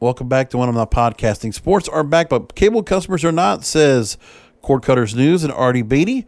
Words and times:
Welcome 0.00 0.28
back 0.28 0.48
to 0.48 0.56
When 0.56 0.66
I'm 0.66 0.74
Not 0.74 0.90
Podcasting. 0.90 1.52
Sports 1.52 1.86
are 1.86 2.02
back, 2.02 2.30
but 2.30 2.54
cable 2.54 2.82
customers 2.82 3.22
are 3.22 3.32
not, 3.32 3.66
says 3.66 4.16
Cord 4.62 4.82
Cutters 4.82 5.14
News 5.14 5.44
and 5.44 5.52
Artie 5.52 5.82
Beatty. 5.82 6.26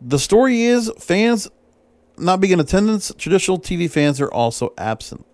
The 0.00 0.18
story 0.18 0.62
is 0.62 0.90
fans 0.98 1.46
not 2.18 2.40
being 2.40 2.54
in 2.54 2.58
attendance, 2.58 3.12
traditional 3.16 3.60
TV 3.60 3.88
fans 3.88 4.20
are 4.20 4.32
also 4.32 4.74
absent. 4.76 5.24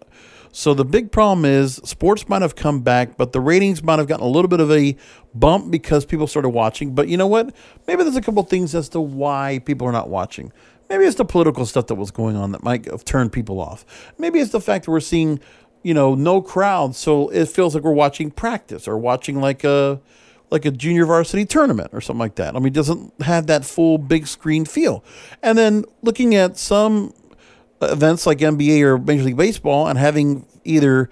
So 0.53 0.75
the 0.75 0.85
big 0.85 1.13
problem 1.13 1.47
is 1.47 1.77
sports 1.77 2.29
might 2.29 2.43
have 2.43 2.57
come 2.57 2.83
back, 2.83 3.17
but 3.17 3.33
the 3.33 3.41
ratings 3.41 3.83
might 3.83 3.99
have 3.99 4.07
gotten 4.07 4.27
a 4.27 4.29
little 4.29 4.51
bit 4.51 4.61
of 4.61 4.71
a 4.71 4.95
bump 5.35 5.71
because 5.71 6.05
people 6.05 6.27
started 6.27 6.51
watching. 6.51 6.95
But 6.95 7.09
you 7.09 7.17
know 7.17 7.27
what? 7.27 7.55
Maybe 7.87 8.03
there's 8.03 8.17
a 8.17 8.21
couple 8.21 8.43
things 8.43 8.75
as 8.75 8.91
to 8.91 9.01
why 9.01 9.61
people 9.65 9.87
are 9.89 9.93
not 9.93 10.11
watching. 10.11 10.53
Maybe 10.91 11.05
it's 11.07 11.17
the 11.17 11.25
political 11.25 11.65
stuff 11.65 11.87
that 11.87 11.95
was 11.95 12.11
going 12.11 12.37
on 12.37 12.53
that 12.53 12.63
might 12.63 12.85
have 12.85 13.03
turned 13.03 13.33
people 13.33 13.63
off. 13.63 14.13
Maybe 14.19 14.41
it's 14.41 14.53
the 14.53 14.61
fact 14.61 14.85
that 14.85 14.91
we're 14.91 15.01
seeing, 15.01 15.41
you 15.83 15.95
know, 15.95 16.15
no 16.15 16.41
crowd, 16.41 16.95
so 16.95 17.29
it 17.29 17.47
feels 17.47 17.75
like 17.75 17.85
we're 17.85 17.93
watching 17.93 18.31
practice 18.31 18.87
or 18.87 18.97
watching 18.99 19.41
like 19.41 19.65
a 19.65 20.01
like 20.51 20.65
a 20.67 20.71
junior 20.71 21.07
varsity 21.07 21.47
tournament 21.47 21.91
or 21.93 22.01
something 22.01 22.21
like 22.21 22.35
that. 22.35 22.55
I 22.55 22.59
mean, 22.59 22.69
it 22.69 22.75
doesn't 22.75 23.23
have 23.23 23.47
that 23.47 23.65
full 23.65 23.97
big 23.97 24.27
screen 24.27 24.67
feel. 24.67 25.03
And 25.43 25.57
then 25.57 25.85
looking 26.03 26.35
at 26.35 26.59
some 26.59 27.15
events 27.81 28.27
like 28.27 28.39
NBA 28.39 28.83
or 28.83 28.99
Major 28.99 29.25
League 29.25 29.37
Baseball 29.37 29.89
and 29.89 29.99
having 29.99 30.47
either 30.65 31.09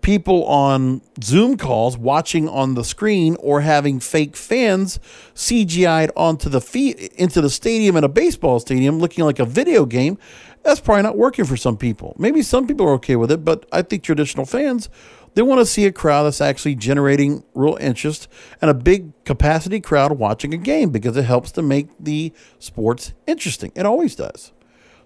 people 0.00 0.44
on 0.46 1.02
Zoom 1.22 1.56
calls 1.56 1.96
watching 1.96 2.48
on 2.48 2.74
the 2.74 2.84
screen 2.84 3.36
or 3.40 3.60
having 3.60 4.00
fake 4.00 4.36
fans 4.36 4.98
CGI'd 5.34 6.10
onto 6.16 6.48
the 6.48 6.60
feet 6.60 6.98
into 7.14 7.40
the 7.40 7.50
stadium 7.50 7.96
in 7.96 8.04
a 8.04 8.08
baseball 8.08 8.60
stadium 8.60 8.98
looking 8.98 9.24
like 9.24 9.38
a 9.38 9.44
video 9.44 9.84
game, 9.84 10.18
that's 10.62 10.80
probably 10.80 11.02
not 11.02 11.16
working 11.16 11.44
for 11.44 11.56
some 11.56 11.76
people. 11.76 12.14
Maybe 12.18 12.42
some 12.42 12.66
people 12.66 12.86
are 12.86 12.94
okay 12.94 13.16
with 13.16 13.30
it, 13.30 13.44
but 13.44 13.66
I 13.72 13.82
think 13.82 14.02
traditional 14.02 14.46
fans 14.46 14.88
they 15.34 15.42
want 15.42 15.60
to 15.60 15.66
see 15.66 15.84
a 15.84 15.92
crowd 15.92 16.24
that's 16.24 16.40
actually 16.40 16.76
generating 16.76 17.44
real 17.54 17.76
interest 17.80 18.28
and 18.62 18.70
a 18.70 18.74
big 18.74 19.12
capacity 19.24 19.80
crowd 19.80 20.12
watching 20.12 20.54
a 20.54 20.56
game 20.56 20.90
because 20.90 21.16
it 21.16 21.24
helps 21.24 21.50
to 21.52 21.62
make 21.62 21.88
the 21.98 22.32
sports 22.58 23.12
interesting. 23.26 23.72
It 23.74 23.84
always 23.84 24.14
does. 24.14 24.52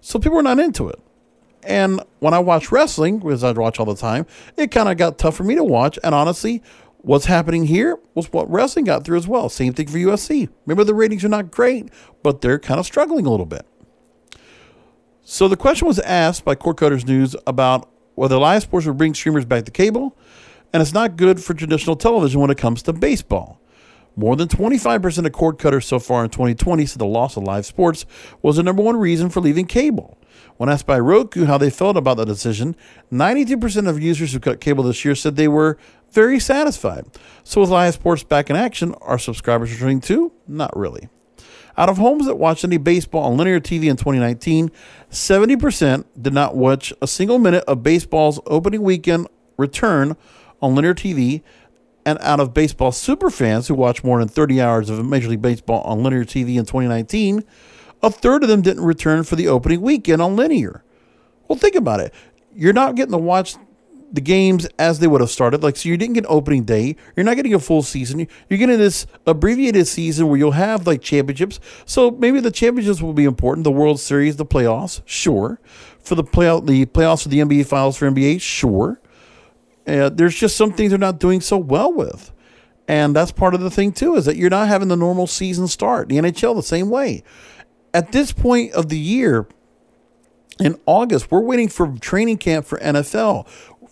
So 0.01 0.19
people 0.19 0.37
are 0.37 0.43
not 0.43 0.59
into 0.59 0.87
it. 0.87 0.99
And 1.63 2.01
when 2.19 2.33
I 2.33 2.39
watch 2.39 2.71
wrestling, 2.71 3.19
because 3.19 3.43
I 3.43 3.51
watch 3.51 3.79
all 3.79 3.85
the 3.85 3.95
time, 3.95 4.25
it 4.55 4.71
kind 4.71 4.89
of 4.89 4.97
got 4.97 5.17
tough 5.17 5.35
for 5.35 5.43
me 5.43 5.55
to 5.55 5.63
watch. 5.63 5.99
And 6.03 6.15
honestly, 6.15 6.63
what's 6.97 7.25
happening 7.25 7.65
here 7.65 7.97
was 8.15 8.31
what 8.31 8.49
wrestling 8.49 8.85
got 8.85 9.03
through 9.03 9.17
as 9.17 9.27
well. 9.27 9.49
Same 9.49 9.73
thing 9.73 9.87
for 9.87 9.97
USC. 9.97 10.49
Remember, 10.65 10.83
the 10.83 10.93
ratings 10.93 11.25
are 11.25 11.29
not 11.29 11.51
great, 11.51 11.89
but 12.23 12.41
they're 12.41 12.59
kind 12.59 12.79
of 12.79 12.85
struggling 12.85 13.25
a 13.25 13.29
little 13.29 13.45
bit. 13.45 13.65
So 15.23 15.47
the 15.47 15.57
question 15.57 15.87
was 15.87 15.99
asked 15.99 16.43
by 16.43 16.55
Cord 16.55 16.77
Cutters 16.77 17.05
News 17.05 17.35
about 17.45 17.89
whether 18.15 18.37
live 18.37 18.63
sports 18.63 18.85
would 18.87 18.97
bring 18.97 19.13
streamers 19.13 19.45
back 19.45 19.65
to 19.65 19.71
cable, 19.71 20.17
and 20.73 20.81
it's 20.81 20.93
not 20.93 21.17
good 21.17 21.41
for 21.41 21.53
traditional 21.53 21.95
television 21.95 22.41
when 22.41 22.49
it 22.49 22.57
comes 22.57 22.81
to 22.83 22.93
baseball. 22.93 23.59
More 24.15 24.35
than 24.35 24.49
25% 24.49 25.25
of 25.25 25.31
cord 25.31 25.57
cutters 25.57 25.85
so 25.85 25.99
far 25.99 26.25
in 26.25 26.29
2020 26.29 26.85
said 26.85 26.99
the 26.99 27.05
loss 27.05 27.37
of 27.37 27.43
live 27.43 27.65
sports 27.65 28.05
was 28.41 28.57
the 28.57 28.63
number 28.63 28.81
one 28.81 28.97
reason 28.97 29.29
for 29.29 29.39
leaving 29.39 29.65
cable. 29.65 30.17
When 30.59 30.67
asked 30.67 30.85
by 30.85 30.99
Roku 30.99 31.45
how 31.45 31.57
they 31.57 31.69
felt 31.69 31.95
about 31.95 32.17
the 32.17 32.25
decision, 32.25 32.75
92% 33.13 33.87
of 33.87 34.01
users 34.01 34.33
who 34.33 34.41
cut 34.41 34.59
cable 34.59 34.83
this 34.83 35.05
year 35.05 35.15
said 35.15 35.37
they 35.37 35.47
were 35.47 35.77
very 36.11 36.37
satisfied. 36.37 37.05
So, 37.45 37.61
with 37.61 37.69
live 37.69 37.93
sports 37.93 38.23
back 38.23 38.49
in 38.49 38.57
action, 38.57 38.93
are 39.01 39.17
subscribers 39.17 39.71
returning 39.71 40.01
too? 40.01 40.33
Not 40.49 40.75
really. 40.75 41.07
Out 41.77 41.87
of 41.87 41.97
homes 41.97 42.25
that 42.25 42.35
watched 42.35 42.65
any 42.65 42.75
baseball 42.75 43.23
on 43.31 43.37
linear 43.37 43.61
TV 43.61 43.85
in 43.85 43.95
2019, 43.95 44.69
70% 45.09 46.03
did 46.21 46.33
not 46.33 46.57
watch 46.57 46.91
a 47.01 47.07
single 47.07 47.39
minute 47.39 47.63
of 47.65 47.81
baseball's 47.81 48.41
opening 48.45 48.81
weekend 48.81 49.29
return 49.55 50.17
on 50.61 50.75
linear 50.75 50.93
TV. 50.93 51.41
And 52.05 52.19
out 52.19 52.41
of 52.41 52.53
baseball 52.53 52.91
super 52.91 53.29
fans 53.29 53.69
who 53.69 53.75
watched 53.75 54.03
more 54.03 54.19
than 54.19 54.27
30 54.27 54.59
hours 54.59 54.89
of 54.89 55.05
Major 55.05 55.29
League 55.29 55.41
Baseball 55.41 55.83
on 55.83 56.03
linear 56.03 56.25
TV 56.25 56.57
in 56.57 56.65
2019, 56.65 57.45
a 58.01 58.09
third 58.09 58.43
of 58.43 58.49
them 58.49 58.61
didn't 58.61 58.83
return 58.83 59.23
for 59.23 59.35
the 59.35 59.47
opening 59.47 59.81
weekend 59.81 60.21
on 60.21 60.35
linear. 60.35 60.83
Well, 61.47 61.57
think 61.57 61.75
about 61.75 61.99
it. 61.99 62.13
You're 62.55 62.73
not 62.73 62.95
getting 62.95 63.11
to 63.11 63.17
watch 63.17 63.55
the 64.11 64.21
games 64.21 64.67
as 64.77 64.99
they 64.99 65.07
would 65.07 65.21
have 65.21 65.29
started. 65.29 65.63
Like, 65.63 65.75
so 65.75 65.89
you 65.89 65.97
didn't 65.97 66.15
get 66.15 66.25
opening 66.27 66.63
day. 66.63 66.95
You're 67.15 67.23
not 67.23 67.35
getting 67.35 67.53
a 67.53 67.59
full 67.59 67.83
season. 67.83 68.27
You're 68.49 68.57
getting 68.57 68.79
this 68.79 69.05
abbreviated 69.25 69.87
season 69.87 70.27
where 70.27 70.37
you'll 70.37 70.51
have 70.51 70.87
like 70.87 71.01
championships. 71.01 71.59
So 71.85 72.11
maybe 72.11 72.39
the 72.39 72.51
championships 72.51 73.01
will 73.01 73.13
be 73.13 73.25
important. 73.25 73.63
The 73.63 73.71
World 73.71 73.99
Series, 73.99 74.37
the 74.37 74.45
playoffs, 74.45 75.01
sure. 75.05 75.59
For 75.99 76.15
the 76.15 76.23
playoff, 76.23 76.65
the 76.65 76.85
playoffs 76.85 77.23
for 77.23 77.29
the 77.29 77.39
NBA 77.39 77.65
finals 77.65 77.97
for 77.97 78.09
NBA, 78.09 78.41
sure. 78.41 78.99
Uh, 79.85 80.09
there's 80.09 80.35
just 80.35 80.55
some 80.55 80.73
things 80.73 80.91
they're 80.91 80.99
not 80.99 81.19
doing 81.19 81.41
so 81.41 81.57
well 81.57 81.91
with. 81.91 82.31
And 82.87 83.15
that's 83.15 83.31
part 83.31 83.53
of 83.53 83.61
the 83.61 83.69
thing 83.69 83.91
too, 83.91 84.15
is 84.15 84.25
that 84.25 84.35
you're 84.35 84.49
not 84.49 84.67
having 84.67 84.87
the 84.87 84.97
normal 84.97 85.27
season 85.27 85.67
start. 85.67 86.09
The 86.09 86.17
NHL 86.17 86.55
the 86.55 86.63
same 86.63 86.89
way 86.89 87.23
at 87.93 88.11
this 88.11 88.31
point 88.31 88.73
of 88.73 88.89
the 88.89 88.97
year, 88.97 89.47
in 90.59 90.79
August, 90.85 91.31
we're 91.31 91.41
waiting 91.41 91.69
for 91.69 91.87
training 91.99 92.37
camp 92.37 92.65
for 92.65 92.77
NFL, 92.79 93.47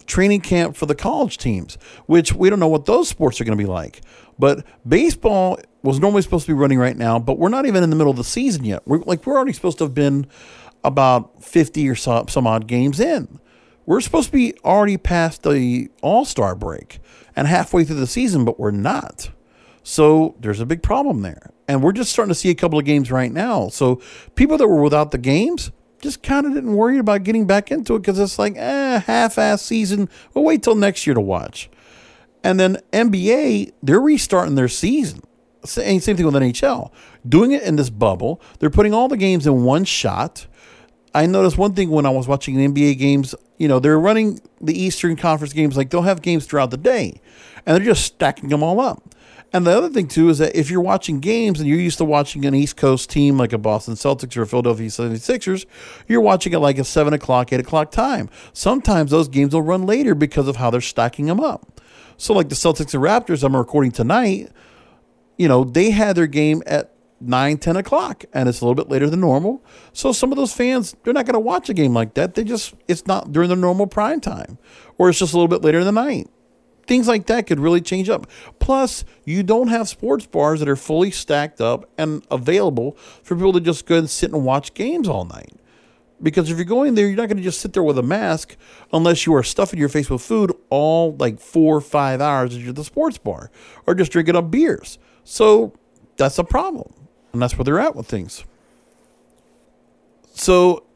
training 0.05 0.41
camp 0.41 0.75
for 0.75 0.85
the 0.85 0.95
college 0.95 1.37
teams, 1.37 1.77
which 2.05 2.33
we 2.33 2.49
don't 2.49 2.59
know 2.59 2.67
what 2.67 2.85
those 2.85 3.07
sports 3.07 3.39
are 3.39 3.45
going 3.45 3.57
to 3.57 3.63
be 3.63 3.69
like. 3.69 4.01
But 4.37 4.65
baseball 4.87 5.59
was 5.81 5.99
normally 5.99 6.21
supposed 6.21 6.45
to 6.45 6.53
be 6.53 6.59
running 6.59 6.77
right 6.77 6.97
now, 6.97 7.19
but 7.19 7.39
we're 7.39 7.49
not 7.49 7.65
even 7.65 7.83
in 7.83 7.89
the 7.89 7.95
middle 7.95 8.11
of 8.11 8.17
the 8.17 8.23
season 8.23 8.65
yet. 8.65 8.83
We're 8.85 8.99
like 8.99 9.25
we're 9.25 9.35
already 9.35 9.53
supposed 9.53 9.77
to 9.79 9.85
have 9.85 9.93
been 9.93 10.27
about 10.83 11.43
50 11.43 11.87
or 11.89 11.95
some, 11.95 12.27
some 12.27 12.45
odd 12.45 12.67
games 12.67 12.99
in. 12.99 13.39
We're 13.85 14.01
supposed 14.01 14.27
to 14.27 14.33
be 14.33 14.53
already 14.65 14.97
past 14.97 15.43
the 15.43 15.89
All-Star 16.01 16.55
break 16.55 16.99
and 17.35 17.47
halfway 17.47 17.85
through 17.85 17.95
the 17.95 18.07
season, 18.07 18.43
but 18.43 18.59
we're 18.59 18.71
not. 18.71 19.29
So 19.89 20.35
there's 20.41 20.59
a 20.59 20.65
big 20.65 20.83
problem 20.83 21.21
there. 21.21 21.49
And 21.69 21.81
we're 21.81 21.93
just 21.93 22.11
starting 22.11 22.27
to 22.27 22.35
see 22.35 22.49
a 22.49 22.55
couple 22.55 22.77
of 22.77 22.83
games 22.83 23.09
right 23.09 23.31
now. 23.31 23.69
So 23.69 24.01
people 24.35 24.57
that 24.57 24.67
were 24.67 24.81
without 24.81 25.11
the 25.11 25.17
games 25.17 25.71
just 26.01 26.21
kind 26.21 26.45
of 26.45 26.53
didn't 26.53 26.73
worry 26.75 26.97
about 26.97 27.23
getting 27.23 27.47
back 27.47 27.71
into 27.71 27.95
it 27.95 27.99
because 27.99 28.19
it's 28.19 28.37
like, 28.37 28.55
eh, 28.57 28.99
half 28.99 29.37
ass 29.37 29.61
season. 29.61 30.09
We'll 30.33 30.43
wait 30.43 30.61
till 30.61 30.75
next 30.75 31.07
year 31.07 31.13
to 31.13 31.21
watch. 31.21 31.69
And 32.43 32.59
then 32.59 32.79
NBA, 32.91 33.71
they're 33.81 34.01
restarting 34.01 34.55
their 34.55 34.67
season. 34.67 35.21
Same 35.63 36.01
thing 36.01 36.25
with 36.25 36.35
NHL. 36.35 36.91
Doing 37.27 37.53
it 37.53 37.63
in 37.63 37.77
this 37.77 37.89
bubble. 37.89 38.41
They're 38.59 38.69
putting 38.69 38.93
all 38.93 39.07
the 39.07 39.15
games 39.15 39.47
in 39.47 39.63
one 39.63 39.85
shot. 39.85 40.47
I 41.15 41.27
noticed 41.27 41.57
one 41.57 41.75
thing 41.75 41.91
when 41.91 42.05
I 42.05 42.09
was 42.09 42.27
watching 42.27 42.57
NBA 42.57 42.99
games, 42.99 43.33
you 43.57 43.69
know, 43.69 43.79
they're 43.79 43.97
running 43.97 44.41
the 44.59 44.77
Eastern 44.77 45.15
Conference 45.15 45.53
games 45.53 45.77
like 45.77 45.91
they'll 45.91 46.01
have 46.01 46.21
games 46.21 46.45
throughout 46.45 46.71
the 46.71 46.77
day 46.77 47.21
and 47.65 47.73
they're 47.77 47.93
just 47.93 48.03
stacking 48.03 48.49
them 48.49 48.61
all 48.61 48.81
up. 48.81 49.15
And 49.53 49.65
the 49.65 49.71
other 49.71 49.89
thing 49.89 50.07
too 50.07 50.29
is 50.29 50.39
that 50.39 50.55
if 50.55 50.69
you're 50.69 50.81
watching 50.81 51.19
games 51.19 51.59
and 51.59 51.69
you're 51.69 51.79
used 51.79 51.97
to 51.99 52.05
watching 52.05 52.45
an 52.45 52.53
East 52.53 52.75
Coast 52.75 53.09
team 53.09 53.37
like 53.37 53.53
a 53.53 53.57
Boston 53.57 53.93
Celtics 53.93 54.35
or 54.35 54.41
a 54.41 54.47
Philadelphia 54.47 54.87
76ers, 54.87 55.65
you're 56.07 56.21
watching 56.21 56.53
it 56.53 56.59
like 56.59 56.77
a 56.77 56.83
seven 56.83 57.13
o'clock, 57.13 57.53
eight 57.53 57.59
o'clock 57.59 57.91
time. 57.91 58.29
Sometimes 58.51 59.11
those 59.11 59.27
games 59.29 59.53
will 59.53 59.61
run 59.61 59.85
later 59.85 60.15
because 60.15 60.47
of 60.47 60.57
how 60.57 60.69
they're 60.69 60.81
stacking 60.81 61.27
them 61.27 61.39
up. 61.39 61.81
So 62.17 62.33
like 62.33 62.49
the 62.49 62.55
Celtics 62.55 62.93
and 62.93 63.03
Raptors, 63.03 63.43
I'm 63.43 63.55
recording 63.55 63.91
tonight. 63.91 64.51
You 65.37 65.47
know, 65.47 65.63
they 65.63 65.91
had 65.91 66.15
their 66.15 66.27
game 66.27 66.61
at 66.65 66.93
9, 67.21 67.57
10 67.57 67.77
o'clock, 67.77 68.25
and 68.33 68.49
it's 68.49 68.61
a 68.61 68.65
little 68.65 68.75
bit 68.75 68.89
later 68.89 69.09
than 69.09 69.19
normal. 69.19 69.63
So 69.93 70.11
some 70.11 70.31
of 70.31 70.35
those 70.35 70.53
fans, 70.53 70.95
they're 71.03 71.13
not 71.13 71.25
going 71.25 71.33
to 71.33 71.39
watch 71.39 71.69
a 71.69 71.73
game 71.73 71.93
like 71.93 72.15
that. 72.15 72.35
They 72.35 72.43
just, 72.43 72.73
it's 72.87 73.07
not 73.07 73.31
during 73.31 73.49
the 73.49 73.55
normal 73.55 73.87
prime 73.87 74.19
time, 74.19 74.57
or 74.97 75.09
it's 75.09 75.19
just 75.19 75.33
a 75.33 75.37
little 75.37 75.47
bit 75.47 75.63
later 75.63 75.79
in 75.79 75.85
the 75.85 75.91
night. 75.91 76.27
Things 76.87 77.07
like 77.07 77.25
that 77.27 77.47
could 77.47 77.59
really 77.59 77.81
change 77.81 78.09
up. 78.09 78.27
Plus, 78.59 79.03
you 79.25 79.43
don't 79.43 79.67
have 79.67 79.89
sports 79.89 80.25
bars 80.25 80.59
that 80.61 80.69
are 80.69 80.77
fully 80.77 81.11
stacked 81.11 81.59
up 81.59 81.89
and 81.97 82.25
available 82.31 82.93
for 83.23 83.35
people 83.35 83.53
to 83.53 83.59
just 83.59 83.85
go 83.85 83.97
and 83.97 84.09
sit 84.09 84.31
and 84.31 84.45
watch 84.45 84.73
games 84.73 85.07
all 85.07 85.25
night. 85.25 85.53
Because 86.23 86.49
if 86.49 86.57
you're 86.57 86.65
going 86.65 86.95
there, 86.95 87.05
you're 87.05 87.17
not 87.17 87.27
going 87.27 87.37
to 87.37 87.43
just 87.43 87.61
sit 87.61 87.73
there 87.73 87.83
with 87.83 87.97
a 87.99 88.03
mask 88.03 88.55
unless 88.91 89.25
you 89.25 89.35
are 89.35 89.43
stuffing 89.43 89.79
your 89.79 89.89
face 89.89 90.09
with 90.09 90.21
food 90.21 90.51
all 90.69 91.15
like 91.17 91.39
four 91.39 91.77
or 91.77 91.81
five 91.81 92.21
hours 92.21 92.57
at 92.57 92.75
the 92.75 92.83
sports 92.83 93.17
bar 93.17 93.51
or 93.85 93.93
just 93.93 94.11
drinking 94.11 94.35
up 94.35 94.49
beers. 94.49 94.97
So 95.23 95.73
that's 96.15 96.39
a 96.39 96.43
problem. 96.43 96.91
And 97.33 97.41
that's 97.41 97.55
where 97.57 97.65
they're 97.65 97.79
at 97.79 97.95
with 97.95 98.07
things. 98.07 98.45
So 100.33 100.86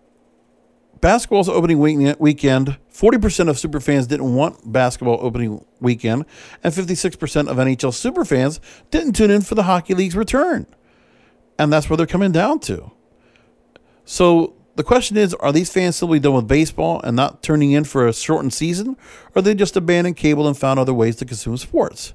basketball's 1.01 1.49
opening 1.49 1.79
weekend, 1.79 2.77
40% 2.93 3.49
of 3.49 3.55
superfans 3.57 4.07
didn't 4.07 4.33
want 4.33 4.71
basketball 4.71 5.19
opening 5.21 5.65
weekend, 5.79 6.25
and 6.63 6.73
56% 6.73 7.47
of 7.47 7.57
NHL 7.57 7.91
superfans 7.91 8.59
didn't 8.91 9.13
tune 9.13 9.31
in 9.31 9.41
for 9.41 9.55
the 9.55 9.63
Hockey 9.63 9.95
League's 9.95 10.15
return. 10.15 10.67
And 11.57 11.73
that's 11.73 11.89
where 11.89 11.97
they're 11.97 12.07
coming 12.07 12.31
down 12.31 12.59
to. 12.61 12.91
So 14.05 14.55
the 14.75 14.83
question 14.83 15.17
is 15.17 15.33
are 15.35 15.51
these 15.51 15.71
fans 15.71 15.95
simply 15.95 16.19
done 16.19 16.33
with 16.33 16.47
baseball 16.47 17.01
and 17.03 17.15
not 17.15 17.43
turning 17.43 17.71
in 17.71 17.83
for 17.83 18.07
a 18.07 18.13
shortened 18.13 18.53
season, 18.53 18.95
or 19.35 19.41
they 19.41 19.53
just 19.53 19.75
abandoned 19.75 20.17
cable 20.17 20.47
and 20.47 20.57
found 20.57 20.79
other 20.79 20.93
ways 20.93 21.15
to 21.17 21.25
consume 21.25 21.57
sports? 21.57 22.13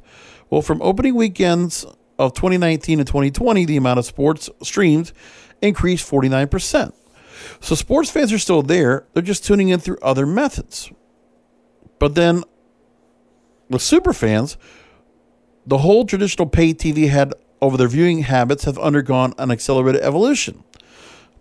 Well, 0.48 0.62
from 0.62 0.80
opening 0.80 1.14
weekends 1.14 1.84
of 2.18 2.32
2019 2.34 3.00
and 3.00 3.06
2020, 3.06 3.64
the 3.64 3.76
amount 3.76 3.98
of 3.98 4.04
sports 4.04 4.48
streamed 4.62 5.12
increased 5.60 6.08
49%. 6.10 6.92
So 7.60 7.74
sports 7.74 8.10
fans 8.10 8.32
are 8.32 8.38
still 8.38 8.62
there. 8.62 9.06
They're 9.12 9.22
just 9.22 9.44
tuning 9.44 9.68
in 9.68 9.80
through 9.80 9.98
other 10.02 10.26
methods. 10.26 10.92
But 11.98 12.14
then 12.14 12.44
with 13.68 13.82
super 13.82 14.12
fans, 14.12 14.56
the 15.66 15.78
whole 15.78 16.04
traditional 16.04 16.46
pay 16.46 16.74
TV 16.74 17.08
had 17.08 17.34
over 17.60 17.76
their 17.76 17.88
viewing 17.88 18.20
habits 18.20 18.64
have 18.64 18.78
undergone 18.78 19.34
an 19.38 19.50
accelerated 19.50 20.02
evolution 20.02 20.62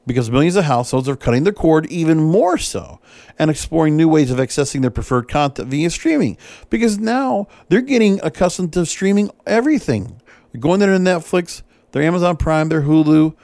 because 0.07 0.29
millions 0.29 0.56
of 0.56 0.65
households 0.65 1.09
are 1.09 1.15
cutting 1.15 1.44
the 1.44 1.51
cord 1.51 1.85
even 1.88 2.19
more 2.19 2.57
so 2.57 3.00
and 3.38 3.50
exploring 3.50 3.97
new 3.97 4.07
ways 4.07 4.31
of 4.31 4.38
accessing 4.38 4.81
their 4.81 4.91
preferred 4.91 5.27
content 5.27 5.68
via 5.68 5.89
streaming 5.89 6.38
because 6.69 7.00
now 7.00 7.47
they're 7.69 7.81
getting 7.81 8.19
accustomed 8.23 8.71
to 8.73 8.85
streaming 8.85 9.29
everything. 9.45 10.21
They're 10.51 10.61
going 10.61 10.79
there 10.79 10.91
to 10.91 11.00
Netflix, 11.00 11.63
their 11.91 12.03
Amazon 12.03 12.38
Prime, 12.38 12.69
their 12.69 12.83
Hulu, 12.83 13.35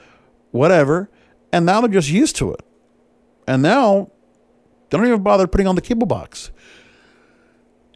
whatever, 0.50 1.10
and 1.52 1.66
now 1.66 1.80
they're 1.80 1.90
just 1.90 2.10
used 2.10 2.36
to 2.36 2.52
it. 2.52 2.62
And 3.46 3.62
now 3.62 4.10
they 4.90 4.98
don't 4.98 5.06
even 5.06 5.22
bother 5.22 5.46
putting 5.46 5.66
on 5.66 5.74
the 5.74 5.80
cable 5.80 6.06
box. 6.06 6.50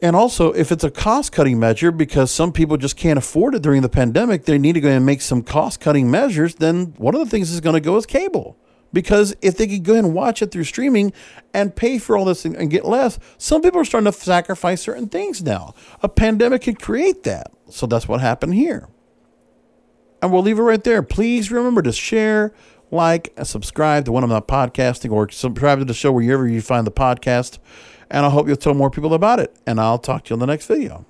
And 0.03 0.14
also, 0.14 0.53
if 0.53 0.70
it's 0.70 0.85
a 0.85 0.91
cost 0.91 1.32
cutting 1.32 1.58
measure 1.58 1.91
because 1.91 2.31
some 2.31 2.53
people 2.53 2.76
just 2.76 2.97
can't 2.97 3.19
afford 3.19 3.55
it 3.55 3.62
during 3.62 3.81
the 3.81 3.88
pandemic, 3.88 4.44
they 4.44 4.58
need 4.58 4.75
to 4.75 4.81
go 4.81 4.91
and 4.91 5.06
make 5.06 5.23
some 5.23 5.43
cost 5.43 5.81
cutting 5.81 6.11
measures, 6.11 6.56
then 6.56 6.94
one 6.99 7.14
of 7.14 7.20
the 7.20 7.31
things 7.31 7.50
is 7.50 7.61
going 7.61 7.75
to 7.75 7.81
go 7.81 7.97
is 7.97 8.05
cable. 8.05 8.58
Because 8.93 9.35
if 9.43 9.56
they 9.56 9.67
could 9.67 9.85
go 9.85 9.94
and 9.94 10.14
watch 10.14 10.43
it 10.43 10.53
through 10.53 10.64
streaming 10.64 11.12
and 11.53 11.75
pay 11.75 11.99
for 11.99 12.17
all 12.17 12.25
this 12.25 12.44
and 12.44 12.70
get 12.70 12.85
less, 12.85 13.19
some 13.37 13.62
people 13.62 13.81
are 13.81 13.85
starting 13.85 14.11
to 14.11 14.19
sacrifice 14.19 14.82
certain 14.82 15.08
things 15.08 15.43
now. 15.43 15.75
A 16.03 16.08
pandemic 16.08 16.62
could 16.62 16.81
create 16.81 17.23
that. 17.25 17.50
So 17.70 17.87
that's 17.87 18.06
what 18.06 18.20
happened 18.20 18.55
here. 18.55 18.88
And 20.23 20.32
we'll 20.32 20.43
leave 20.43 20.58
it 20.58 20.62
right 20.62 20.82
there. 20.82 21.03
Please 21.03 21.50
remember 21.50 21.82
to 21.82 21.93
share, 21.93 22.55
like, 22.91 23.33
subscribe 23.43 24.05
to 24.05 24.12
When 24.12 24.25
I'm 24.25 24.31
Not 24.31 24.49
Podcasting 24.49 25.11
or 25.11 25.29
subscribe 25.31 25.79
to 25.81 25.85
the 25.85 25.94
show 25.94 26.12
wherever 26.12 26.47
you 26.47 26.61
find 26.61 26.87
the 26.87 26.93
podcast. 26.93 27.59
And 28.11 28.25
I 28.25 28.31
hope 28.31 28.47
you'll 28.47 28.56
tell 28.56 28.75
more 28.75 28.91
people 28.91 29.15
about 29.15 29.41
it. 29.41 29.56
And 29.67 29.81
I'll 29.81 29.99
talk 29.99 30.25
to 30.25 30.31
you 30.31 30.35
in 30.35 30.41
the 30.41 30.47
next 30.47 30.67
video. 30.67 31.05